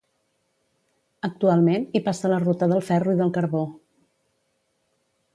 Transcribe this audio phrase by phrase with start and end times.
[1.27, 3.61] Actualment, hi passa la Ruta del Ferro i del Carbó.